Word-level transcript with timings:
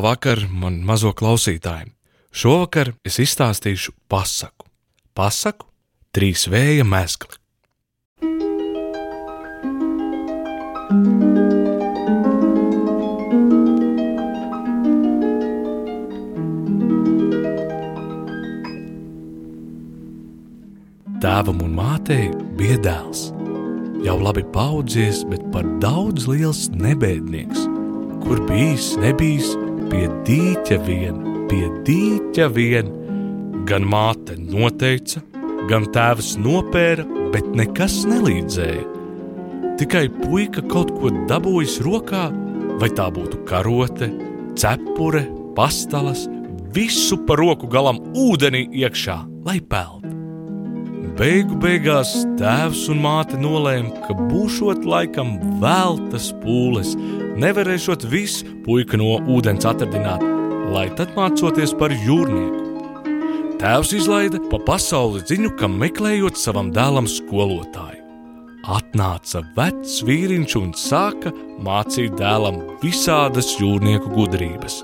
Labvakar, 0.00 0.46
man 0.48 0.78
mazo 0.80 1.10
klausītājiem! 1.12 1.90
Šovakar 2.32 2.94
es 3.04 3.18
izstāstīšu 3.20 3.92
pasaku. 4.08 4.64
Pasaku 5.12 5.66
trīs 6.16 6.46
vēja 6.48 6.86
mezgli. 6.88 7.36
Tēvam 21.20 21.60
un 21.60 21.76
mātei 21.76 22.30
bija 22.56 22.80
dēls. 22.88 23.34
Jau 24.08 24.16
labi 24.16 24.48
paudzies, 24.56 25.26
bet 25.28 25.44
par 25.52 25.68
daudz 25.84 26.24
liels 26.30 26.70
nebēdnieks. 26.72 27.68
Kur 28.24 28.40
bijis, 28.48 28.94
nebijis, 29.02 29.58
pie 29.90 30.06
dīķa 30.26 30.78
vien, 30.86 31.20
pie 31.50 31.66
dīķa 31.86 32.48
vien. 32.54 32.94
Gan 33.68 33.84
māte 33.86 34.36
noteica, 34.40 35.20
gan 35.70 35.86
tēvs 35.94 36.36
nopēra, 36.40 37.04
bet 37.34 37.50
nekas 37.58 38.00
nelīdzēja. 38.08 38.86
Tikai 39.80 40.06
puika 40.12 40.64
kaut 40.68 40.92
ko 40.96 41.12
dabūjis 41.30 41.78
rokā, 41.84 42.28
vai 42.80 42.90
tā 42.96 43.06
būtu 43.12 43.44
karote, 43.48 44.10
cepure, 44.58 45.24
pastalas, 45.56 46.26
visu 46.74 47.18
pa 47.26 47.36
roku 47.40 47.68
galam 47.70 48.00
ūdenī 48.16 48.66
iekšā, 48.82 49.18
lai 49.46 49.58
peld. 49.60 50.06
Beigu 51.20 51.56
beigās 51.60 52.12
tēvs 52.38 52.86
un 52.92 53.00
māte 53.04 53.36
nolēma, 53.40 54.06
ka 54.06 54.14
būšot 54.16 54.86
laikam 54.88 55.34
veltas 55.60 56.30
pūles, 56.40 56.94
nevarēšot 57.40 58.06
visu 58.10 58.58
puika 58.64 58.98
no 59.00 59.16
ūdens 59.30 59.66
atradināt, 59.68 60.24
lai 60.70 60.88
tad 60.98 61.14
mācoties 61.16 61.74
par 61.78 61.94
jūrnieku. 61.94 62.66
Tēvs 63.60 63.90
izlaida 63.98 64.40
pa 64.48 64.60
pasauli 64.64 65.20
ziņu, 65.28 65.50
kam 65.60 65.74
meklējot 65.80 66.38
savam 66.40 66.70
dēlam 66.72 67.08
skolotāju. 67.10 67.98
Atnāca 68.70 69.42
vecs 69.56 69.98
vīriņš 70.04 70.54
un 70.60 70.72
sāka 70.76 71.32
mācīt 71.64 72.14
dēlam 72.20 72.60
visādas 72.84 73.54
jūrnieku 73.60 74.12
gudrības. 74.14 74.82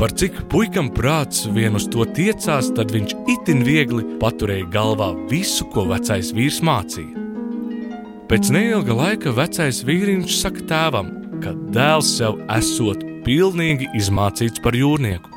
Par 0.00 0.12
cik 0.12 0.40
puikam 0.52 0.88
prāts 0.92 1.44
vien 1.54 1.76
uz 1.78 1.86
to 1.92 2.04
tiecās, 2.16 2.72
tad 2.76 2.92
viņš 2.92 3.12
itin 3.30 3.60
viegli 3.64 4.04
paturēja 4.20 4.66
galvā 4.72 5.12
visu, 5.30 5.68
ko 5.72 5.86
vecais 5.92 6.32
vīrs 6.36 6.60
mācīja. 6.66 7.20
Pēc 8.28 8.50
neilga 8.56 8.96
laika 8.96 9.32
vecais 9.36 9.82
vīriņš 9.86 10.40
saka 10.40 10.64
tēvam, 10.70 11.12
ka 11.44 11.52
dēls 11.74 12.14
jau 12.22 12.32
esot 12.56 13.02
pilnīgi 13.26 13.90
izmācīts 13.98 14.62
par 14.64 14.76
jūrnieku. 14.76 15.28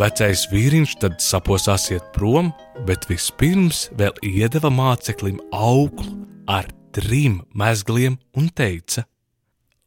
Vecais 0.00 0.46
vīriņš 0.48 0.94
tad 1.02 1.18
saposās 1.20 1.90
iet 1.92 2.06
prom, 2.14 2.48
bet 2.88 3.04
vispirms 3.10 3.90
vēl 4.00 4.16
iedeva 4.24 4.70
māceklim 4.72 5.42
auklu 5.52 6.14
ar 6.48 6.70
trim 6.96 7.42
mezgliem 7.52 8.16
un 8.32 8.48
teica: 8.48 9.04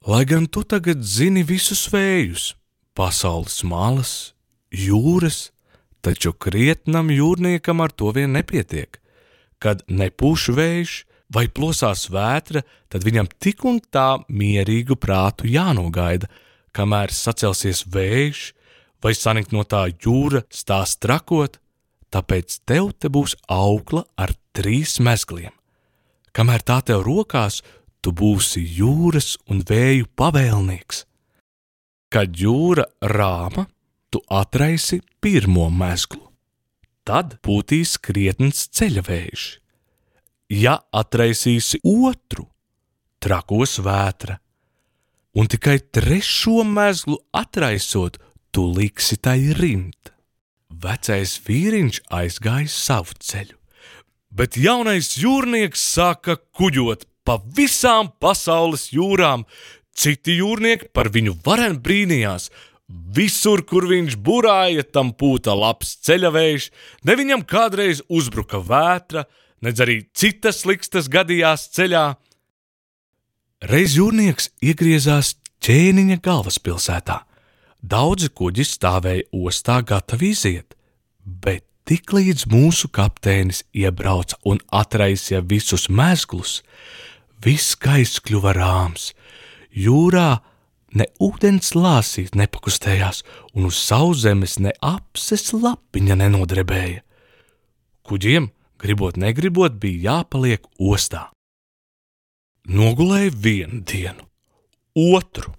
Lai 0.06 0.22
gan 0.30 0.46
tu 0.46 0.62
tagad 0.62 1.02
zini 1.02 1.42
visus 1.42 1.88
vējus, 1.90 2.54
pasaules 2.94 3.64
malas, 3.66 4.14
jūras, 4.70 5.50
taču 6.06 6.36
krietnam 6.36 7.10
jūrniekam 7.10 7.82
ar 7.82 7.90
to 7.90 8.12
vien 8.14 8.38
nepietiek. 8.38 9.00
Kad 9.58 9.82
nepūš 9.88 10.52
vējš 10.54 10.94
vai 11.34 11.48
plosās 11.50 12.08
vētra, 12.14 12.64
tad 12.90 13.06
viņam 13.06 13.30
tik 13.42 13.66
un 13.66 13.80
tā 13.82 14.24
mierīgu 14.30 14.98
prātu 15.00 15.50
jānogaida, 15.50 16.30
kamēr 16.74 17.14
sacelsies 17.14 17.84
vējš 17.90 18.52
vai 19.04 19.14
sanikt 19.18 19.52
no 19.52 19.66
tā 19.68 19.88
jūra 19.92 20.44
stās 20.54 20.96
trakot, 21.02 21.60
tāpēc 22.14 22.60
tev 22.70 22.94
te 22.98 23.10
būs 23.12 23.36
aukla 23.52 24.06
ar 24.16 24.34
trīs 24.56 25.00
mezgliem. 25.04 25.52
Kamēr 26.34 26.64
tā 26.66 26.80
tev 26.86 27.04
rokās, 27.06 27.62
tu 28.02 28.14
būsi 28.16 28.64
jūras 28.78 29.36
un 29.50 29.62
vēju 29.68 30.10
pavēlnieks. 30.18 31.06
Kad 32.14 32.38
jūra 32.38 32.86
rāma, 33.02 33.68
tu 34.14 34.22
atraisi 34.30 35.02
pirmo 35.22 35.70
mezglu. 35.74 36.22
Tad 37.04 37.38
būtīs 37.44 37.98
krietns 38.00 38.68
ceļavējš. 38.78 39.63
Ja 40.54 40.78
atraisīsi 40.94 41.80
otru, 41.88 42.46
trakos 43.24 43.80
vētra, 43.82 44.38
un 45.34 45.50
tikai 45.50 45.80
trešo 45.96 46.62
mezglu 46.68 47.18
atraisot, 47.34 48.20
tu 48.54 48.68
liksi 48.70 49.18
tai 49.18 49.40
rimt. 49.58 50.12
Vecais 50.84 51.40
vīriņš 51.48 52.04
aizgāja 52.14 52.70
savu 52.70 53.18
ceļu, 53.18 53.58
bet 54.30 54.60
jaunais 54.62 55.16
jūrnieks 55.18 55.88
sāka 55.96 56.38
kuģot 56.58 57.08
pa 57.24 57.40
visām 57.56 58.12
pasaules 58.22 58.92
jūrām, 58.94 59.48
Citi 59.94 60.40
jūrnieki 60.40 60.90
par 60.94 61.12
viņu 61.14 61.36
varen 61.46 61.78
brīnījās. 61.82 62.50
Visur, 63.14 63.62
kur 63.66 63.86
viņš 63.90 64.18
burāja, 64.26 64.84
tam 64.84 65.14
pūta 65.18 65.54
labs 65.56 65.96
ceļavējš, 66.06 66.68
ne 67.08 67.16
viņam 67.18 67.46
kādreiz 67.48 68.02
uzbruka 68.10 68.60
vētra, 68.62 69.24
nedz 69.64 69.84
arī 69.84 69.98
citas 70.16 70.64
likstas 70.68 71.10
gadījās 71.12 71.70
ceļā. 71.76 72.06
Reiz 73.72 73.96
jūrnieks 73.96 74.52
iegriezās 74.64 75.36
ķēniņa 75.64 76.20
galvaspilsētā. 76.24 77.22
Daudzi 77.84 78.30
kuģi 78.32 78.66
stāvēja 78.68 79.28
ostā 79.36 79.82
gatavi 79.84 80.32
iziet, 80.36 80.76
bet 81.24 81.66
tiklīdz 81.88 82.48
mūsu 82.52 82.88
kapteinis 82.92 83.64
iebrauca 83.76 84.40
un 84.48 84.62
atraisīja 84.72 85.44
visus 85.48 85.90
mezglus, 85.92 86.62
viss 87.44 87.76
gaiss 87.80 88.24
kļuva 88.24 88.56
rāms 88.56 89.12
jūrā 89.74 90.40
ne 90.94 91.08
ūdens 91.22 91.74
lāsīs 91.76 92.34
nepakustējās, 92.38 93.24
un 93.58 93.70
uz 93.70 93.80
sauszemes 93.82 94.60
ne 94.62 94.74
apses 94.86 95.52
lapiņa 95.54 96.20
nenodrebēja. 96.22 97.02
Kuģiem, 98.04 98.50
gribot, 98.84 99.18
negribot, 99.20 99.80
bija 99.80 100.20
jāpaliek 100.20 100.68
ostā. 100.80 101.30
Nogulēja 102.70 103.34
vienu 103.44 103.82
dienu, 103.84 104.28
otru, 104.96 105.52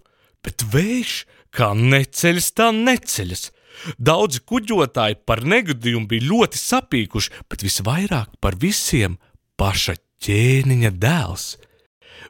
bet 0.45 0.65
vējš 0.73 1.19
kā 1.55 1.73
neceļas, 1.77 2.49
tā 2.57 2.71
neceļas. 2.77 3.51
Daudzi 3.99 4.41
kuģotāji 4.47 5.19
par 5.27 5.43
negadījumu 5.43 6.07
bija 6.09 6.29
ļoti 6.31 6.61
sapīkuši, 6.61 7.33
bet 7.51 7.65
visvairāk 7.67 8.39
par 8.41 8.57
visiem 8.61 9.19
paša 9.61 9.99
ķēniņa 10.25 10.95
dēls– 11.03 11.49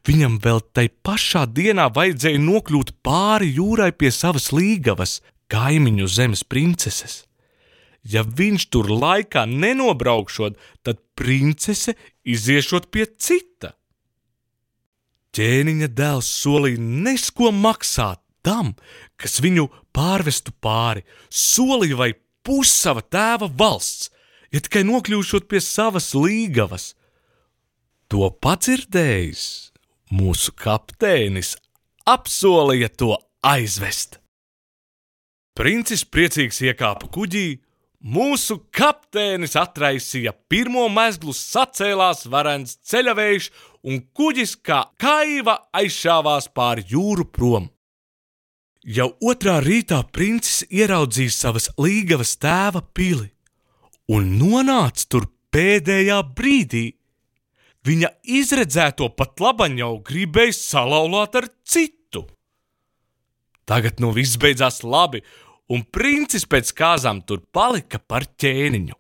Viņam 0.05 0.37
vēl 0.44 0.61
tai 0.76 0.88
pašā 1.06 1.47
dienā 1.56 1.87
vajadzēja 1.94 2.41
nokļūt 2.43 2.93
pāri 3.05 3.55
jūrai 3.56 3.88
pie 3.97 4.11
savas 4.12 4.50
līgavas, 4.53 5.22
kaimiņu 5.49 6.09
zemes 6.12 6.44
princeses. 6.44 7.22
Ja 8.04 8.22
viņš 8.25 8.66
tur 8.69 8.91
laikā 8.92 9.47
nenobraukšot, 9.48 10.59
tad 10.84 11.00
princese 11.16 11.97
iziešot 12.25 12.91
pie 12.92 13.06
cita. 13.09 13.72
Ķēniņa 15.34 15.88
dēls 15.91 16.28
solīja 16.43 16.78
nesko 16.78 17.50
maksāt 17.50 18.20
tam, 18.44 18.75
kas 19.16 19.41
viņu 19.43 19.66
pārvestu 19.97 20.53
pāri, 20.62 21.03
solīja 21.32 21.98
vai 21.98 22.10
pussava 22.44 23.03
tēva 23.03 23.48
valsts, 23.48 24.12
ja 24.53 24.60
tikai 24.60 24.84
nokļūšot 24.87 25.49
pie 25.50 25.62
savas 25.64 26.12
līgavas. 26.14 26.93
To 28.12 28.29
padzirdējis, 28.44 29.73
mūsu 30.12 30.52
kapteinis 30.61 31.55
apsolīja 32.06 32.93
to 32.93 33.17
aizvest. 33.43 34.20
Princis 35.55 36.05
priecīgs 36.05 36.61
iekāpa 36.67 37.08
kuģī, 37.14 37.63
mūsu 38.05 38.59
kapteinis 38.75 39.56
atraisīja 39.56 40.35
pirmo 40.49 40.87
mezglu, 40.93 41.33
sacēlās 41.33 42.27
varens 42.31 42.77
ceļavējš, 42.85 43.51
un 43.89 44.03
kuģis 44.17 44.56
kā 44.65 44.85
kaiva 45.01 45.59
aizšāvās 45.77 46.51
pāri 46.53 46.85
jūru 46.93 47.25
prom. 47.25 47.71
Jau 48.85 49.15
otrā 49.25 49.62
rītā 49.65 50.03
princis 50.12 50.67
ieraudzīja 50.69 51.33
savas 51.33 51.71
līgavas 51.81 52.37
tēva 52.37 52.83
pili 52.93 53.31
un 54.12 54.35
nonāca 54.37 55.06
tur 55.09 55.29
pēdējā 55.55 56.19
brīdī, 56.37 56.85
viņa 57.89 58.11
izredzēto 58.37 59.09
pat 59.17 59.41
labaņu 59.41 59.81
jau 59.81 59.93
gribēja 60.05 60.56
salauzāt 60.59 61.39
ar 61.41 61.49
citu. 61.65 62.27
Tagad 63.65 64.01
nu 64.05 64.12
viss 64.12 64.37
beidzās 64.41 64.83
labi, 64.85 65.23
un 65.72 65.84
princis 65.84 66.44
pēc 66.49 66.72
kāzām 66.76 67.22
tur 67.26 67.43
palika 67.52 67.99
par 67.99 68.26
ķēniņu. 68.40 68.96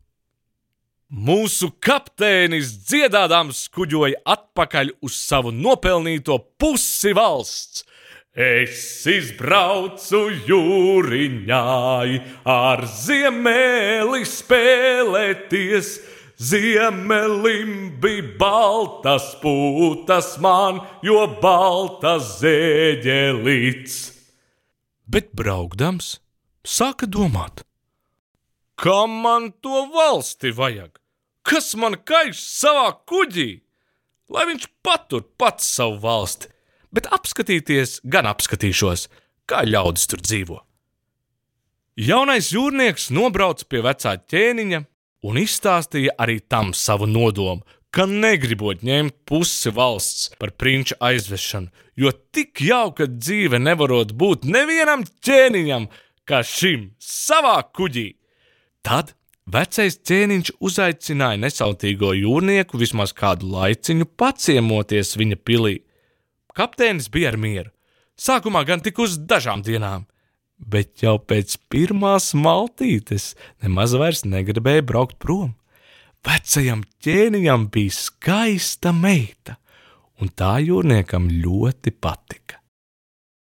Mūsu 1.14 1.68
kapteinis 1.84 2.72
dziedādams 2.88 3.68
kuģoja 3.74 4.22
atpakaļ 4.34 4.96
uz 5.04 5.14
savu 5.14 5.52
nopelnīto 5.54 6.40
pusi 6.58 7.12
valsts. 7.14 7.84
Es 8.34 9.04
izbraucu 9.06 10.24
jūriņai, 10.48 12.16
ar 12.50 12.82
ziemeli 12.90 14.24
spēlēties. 14.26 15.92
Ziemelim 16.34 17.92
bija 18.02 18.26
baltas 18.40 19.28
putas 19.38 20.32
man, 20.42 20.82
jo 21.06 21.28
baltas 21.38 22.40
zēģelīts. 22.40 24.00
Bet 25.06 25.30
braukdams, 25.38 26.16
sāka 26.64 27.06
domāt, 27.06 27.62
kā 28.80 29.04
man 29.10 29.52
to 29.62 29.86
valsti 29.94 30.50
vajag? 30.56 30.96
Kas 31.44 31.74
man 31.76 31.98
kaiš 32.08 32.40
savā 32.40 32.88
kuģī? 33.04 33.60
Lai 34.32 34.48
viņš 34.48 34.66
patur 34.82 35.26
pats 35.36 35.68
savu 35.76 36.00
valsti 36.00 36.54
bet 36.94 37.10
apskatīties 37.12 37.98
gan 38.06 38.28
apskatīšos, 38.30 39.08
kā 39.50 39.64
ļaudis 39.66 40.08
tur 40.10 40.22
dzīvo. 40.22 40.60
Jaunais 42.00 42.50
jūrnieks 42.54 43.10
nobrauca 43.14 43.66
pie 43.70 43.82
vecā 43.84 44.16
ķēniņa 44.30 44.80
un 45.28 45.40
izstāstīja 45.40 46.16
arī 46.20 46.40
tam 46.40 46.72
savu 46.74 47.06
nodomu, 47.10 47.62
ka 47.94 48.08
negribot 48.10 48.82
ņemt 48.82 49.20
pusi 49.28 49.70
valsts 49.74 50.32
par 50.40 50.50
prinča 50.58 50.96
aizvešanu, 50.98 51.70
jo 51.94 52.10
tik 52.34 52.64
jauka 52.66 53.06
dzīve 53.06 53.60
nevarot 53.62 54.14
būt 54.18 54.48
nevienam 54.50 55.04
ķēniņam 55.06 55.86
kā 56.28 56.42
šim 56.46 56.90
savā 57.00 57.58
kuģī. 57.76 58.08
Tad 58.84 59.14
vecais 59.50 59.98
ķēniņš 60.00 60.54
uzaicināja 60.64 61.40
nesautīgo 61.40 62.12
jūrnieku 62.16 62.80
vismaz 62.80 63.14
kādu 63.16 63.50
laiciņu 63.54 64.08
paciemoties 64.20 65.14
viņa 65.20 65.40
pilī. 65.44 65.76
Kapteinis 66.54 67.10
bija 67.10 67.32
ar 67.32 67.38
mieru. 67.40 67.70
Sākumā 68.14 68.62
gan 68.66 68.82
tik 68.84 69.00
uz 69.02 69.16
dažām 69.18 69.64
dienām, 69.66 70.04
bet 70.58 71.02
jau 71.02 71.16
pēc 71.18 71.56
pirmās 71.72 72.30
maltītes 72.38 73.32
nemaz 73.64 73.96
vairs 73.98 74.22
negribēja 74.28 74.86
braukt 74.86 75.18
prom. 75.18 75.56
Vecajam 76.24 76.84
ķēniņam 77.04 77.66
bija 77.74 77.96
skaista 77.98 78.94
meita, 78.96 79.58
un 80.22 80.30
tā 80.30 80.56
jūrniekam 80.62 81.26
ļoti 81.42 81.92
patika. 82.00 82.63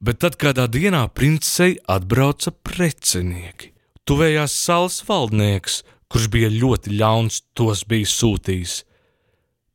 Bet 0.01 0.23
tad 0.25 0.39
kādā 0.41 0.67
dienā 0.69 1.07
princei 1.15 1.79
atbrauca 1.89 2.51
precinieki. 2.51 3.73
Tuvējās 4.05 4.57
salas 4.57 4.99
valdnieks, 5.07 5.83
kurš 6.13 6.27
bija 6.33 6.51
ļoti 6.53 6.99
ļauns, 6.99 7.41
tos 7.57 7.87
bija 7.89 8.09
sūtījis 8.11 8.83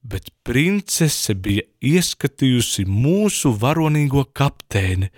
bet 0.01 0.29
princese 0.47 1.35
bija 1.35 1.65
ieskatījusi 1.83 2.85
mūsu 2.87 3.51
varonīgo 3.59 4.25
kapteini 4.33 5.09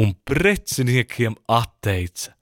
un 0.00 0.14
preciniekiem 0.24 1.36
atteica. 1.50 2.34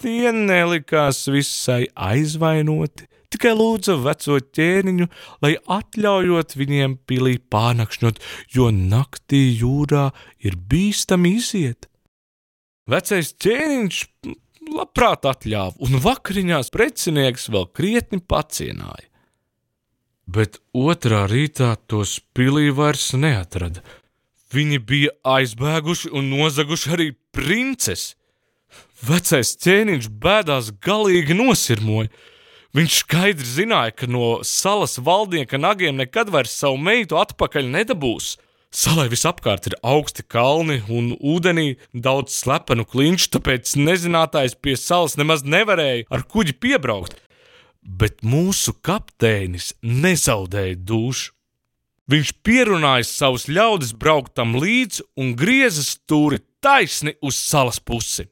Tie 0.00 0.32
nelikās 0.32 1.26
visai 1.28 1.84
aizvainoti, 1.92 3.04
tikai 3.32 3.52
lūdza 3.56 3.98
veco 4.00 4.38
ķēniņu, 4.40 5.08
lai 5.44 5.52
atļaujot 5.60 6.56
viņiem 6.56 6.96
pilī 7.08 7.36
pārnakšņot, 7.52 8.22
jo 8.56 8.70
naktī 8.72 9.42
jūrā 9.60 10.08
ir 10.40 10.56
bīstami 10.56 11.36
iziet. 11.36 11.90
Vecais 12.90 13.34
ķēniņš 13.44 14.00
labprāt 14.70 15.28
atļāva, 15.28 15.76
un 15.84 16.00
vakariņās 16.02 16.72
precinieks 16.72 17.50
vēl 17.52 17.68
krietni 17.76 18.24
pacienāja 18.24 19.10
bet 20.30 20.60
otrā 20.76 21.24
rītā 21.30 21.74
tos 21.90 22.18
pilī 22.36 22.70
vairs 22.74 23.10
neatrada. 23.18 23.82
Viņi 24.54 24.78
bija 24.86 25.12
aizbēguši 25.36 26.10
un 26.16 26.30
nozaguši 26.32 26.94
arī 26.96 27.08
princesi. 27.34 28.16
Vecais 29.06 29.54
ķēniņš 29.62 30.10
bēdās 30.22 30.72
galīgi 30.84 31.36
nosirmoja. 31.38 32.10
Viņš 32.76 32.98
skaidri 33.02 33.48
zināja, 33.48 33.94
ka 33.96 34.06
no 34.06 34.40
salas 34.46 34.98
valdnieka 35.02 35.58
nagiem 35.58 35.96
nekad 35.98 36.30
vairs 36.30 36.52
savu 36.54 36.78
meitu 36.78 37.18
atpakaļ 37.18 37.66
nedabūs. 37.72 38.36
Salai 38.70 39.08
visapkārt 39.10 39.66
ir 39.66 39.74
augsti 39.82 40.22
kalni 40.22 40.78
un 40.86 41.16
ūdenī 41.18 41.72
daudz 41.90 42.36
slepenu 42.36 42.84
klinšu, 42.86 43.32
tāpēc 43.34 43.74
nezinātājs 43.80 44.54
pie 44.62 44.76
salas 44.78 45.16
nemaz 45.18 45.42
nevarēja 45.42 46.06
ar 46.14 46.22
kuģi 46.22 46.54
piebraukt 46.62 47.18
bet 47.82 48.22
mūsu 48.26 48.74
kapteinis 48.84 49.72
nezaudēja 49.82 50.78
dušu. 50.84 51.32
Viņš 52.10 52.32
pierunāja 52.42 53.06
savus 53.06 53.46
ļaudis 53.46 53.92
braukt 53.94 54.34
tam 54.34 54.56
līdzi 54.58 55.04
un 55.20 55.36
grieza 55.38 55.84
stūri 55.86 56.40
taisni 56.58 57.14
uz 57.22 57.38
salas 57.38 57.78
pusi. 57.78 58.26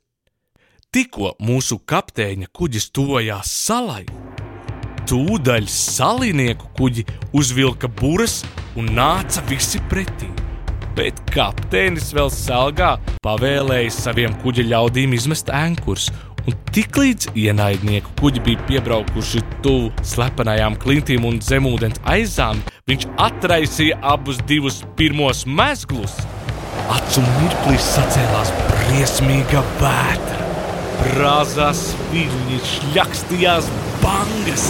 Tikko 0.88 1.34
mūsu 1.44 1.76
kapteiņa 1.84 2.46
kuģis 2.56 2.86
tojās 2.96 3.50
salai, 3.52 4.06
tūdaļ 5.04 5.66
salinieku 5.68 6.70
kuģi 6.78 7.02
uzvilka 7.36 7.90
buras 7.98 8.38
un 8.72 8.88
nāca 8.96 9.42
visi 9.50 9.82
pretī. 9.90 10.30
Bet 10.96 11.20
kapteinis 11.34 12.08
vēl 12.16 12.32
salgā 12.32 12.94
pavēlēja 13.20 13.92
saviem 13.98 14.38
kuģa 14.40 14.64
ļaudīm 14.70 15.12
izmest 15.18 15.52
ankurus 15.52 16.08
un 16.48 16.56
tiklīdz 16.72 17.34
ienaidnieku 17.36 18.16
kuģi 18.22 18.46
bija 18.48 18.64
piebraukuši 18.72 19.44
tuvu 19.60 19.92
slepenajām 20.00 20.80
klintīm 20.80 21.28
un 21.28 21.36
zemūdens 21.44 22.00
aizām, 22.08 22.64
viņš 22.88 23.10
atraisīja 23.28 24.00
abus 24.16 24.40
divus 24.48 24.80
pirmos 24.96 25.44
mezglus. 25.44 26.16
Acu 26.96 27.28
mirklī 27.28 27.76
sacēlās 27.76 28.56
briesmīga 28.72 29.66
vētra. 29.84 30.37
Brāzās 30.98 31.84
viļņi, 32.12 32.58
šļakstījās 32.72 33.70
bangas, 34.02 34.68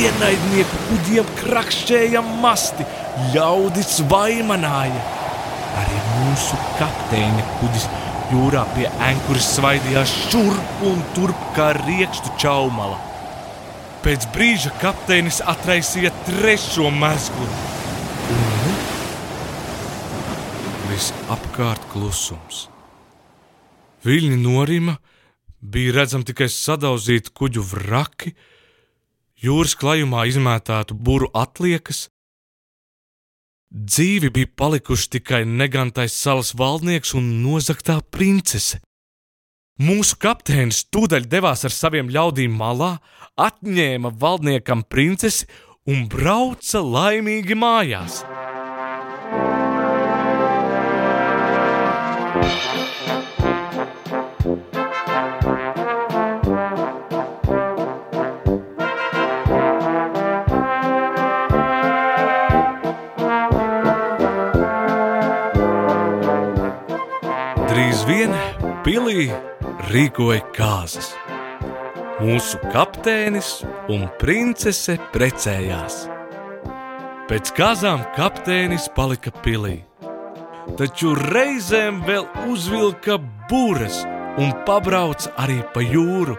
ienaidnieku 0.00 0.84
kuģiem 0.88 1.32
krakšķēja 1.40 2.22
masti, 2.42 2.86
ļaudis 3.34 3.98
vaimanāja. 4.10 5.02
Arī 5.80 5.98
mūsu 6.18 6.58
kapteiņa 6.78 7.48
kuģis 7.60 7.90
Jūrā 8.30 8.60
pie 8.76 8.84
ankuras 9.02 9.48
svaidījās 9.56 10.10
šurp 10.30 10.82
un 10.86 11.00
turp 11.16 11.38
kā 11.56 11.72
riekstu 11.74 12.30
čaumala. 12.38 12.94
Pēc 14.04 14.28
brīža 14.30 14.70
kapteinis 14.78 15.40
atraisīja 15.50 16.12
trešo 16.28 16.92
mezglu. 16.94 17.48
Un 18.36 18.76
visapkārt 20.92 21.88
klusums. 21.90 22.68
Viļņi 24.06 24.38
norima, 24.44 24.94
bija 25.60 25.98
redzami 26.00 26.28
tikai 26.28 26.48
sadauzīti 26.52 27.34
kuģu 27.36 27.64
vraki, 27.72 28.34
jūras 29.40 29.76
klajumā 29.78 30.26
izmētātu 30.30 30.96
buru 30.96 31.30
atliekas, 31.36 32.08
Dzīvi 33.70 34.32
bija 34.34 34.48
palikuši 34.58 35.10
tikai 35.14 35.44
negantais 35.46 36.16
salas 36.18 36.56
valdnieks 36.58 37.12
un 37.14 37.28
nozagtā 37.44 38.00
princese. 38.10 38.80
Mūsu 39.78 40.18
kapteinis 40.18 40.82
tūdaļ 40.90 41.28
devās 41.30 41.62
ar 41.64 41.72
saviem 41.72 42.10
ļaudīm 42.10 42.58
malā, 42.58 42.96
atņēma 43.38 44.10
valdniekam 44.18 44.82
princesi 44.90 45.46
un 45.86 46.08
brauca 46.10 46.82
laimīgi 46.82 47.54
mājās. 47.54 48.24
Pilī 68.90 69.28
rīkoja 69.92 70.40
kāzas. 70.50 71.12
Mūsu 72.18 72.58
kapteinis 72.72 73.60
un 73.86 74.08
princese 74.18 74.96
precējās. 75.12 76.00
Pēc 77.30 77.52
kāzām 77.54 78.02
kapteinis 78.16 78.88
palika 78.96 79.30
pilī, 79.44 79.76
taču 80.80 81.12
reizēm 81.20 82.00
vēl 82.08 82.26
uzvilka 82.50 83.20
būres 83.52 84.00
un 84.42 84.50
pabrauca 84.66 85.36
arī 85.38 85.60
pa 85.70 85.86
jūru. 85.86 86.34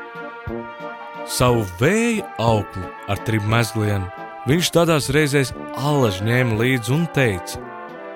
Savu 1.31 1.63
vēja 1.79 2.27
auklu 2.36 2.84
ar 3.08 3.24
trim 3.29 3.48
mezgliem 3.48 4.10
viņš 4.51 4.74
tādās 4.75 5.08
reizēs 5.15 5.55
allaž 5.79 6.20
ņēma 6.27 6.60
līdzi 6.60 6.98
un 7.00 7.08
teica, 7.15 7.63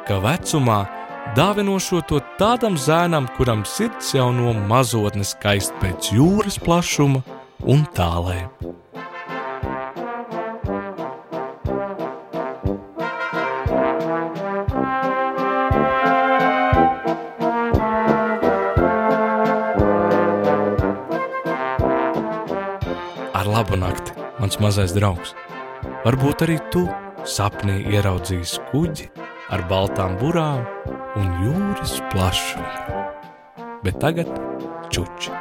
ka 0.10 0.20
vecumā 0.28 0.82
dāvinošo 1.34 2.04
to 2.10 2.20
tādam 2.40 2.78
zēnam, 2.78 3.26
kuram 3.38 3.64
sirds 3.66 4.14
jau 4.14 4.30
no 4.36 4.54
mazotnes 4.70 5.34
skaist 5.34 5.74
pēc 5.82 6.12
jūras 6.14 6.60
plašuma 6.62 7.24
un 7.66 7.86
tālē. 7.98 8.46
Ar 23.36 23.50
labu 23.50 23.82
nakti, 23.82 24.14
mans 24.40 24.62
mazais 24.62 24.94
draugs. 24.96 25.34
Varbūt 26.06 26.46
arī 26.46 26.60
tu 26.70 26.86
sapnī 27.26 27.82
ieraudzīsi 27.90 28.62
kuģi 28.70 29.25
ar 29.54 29.66
baltām 29.70 30.16
burām 30.22 30.64
un 31.20 31.34
jūras 31.44 32.00
plašumu. 32.14 33.04
Bet 33.86 34.00
tagad 34.02 34.32
čuči! 34.90 35.35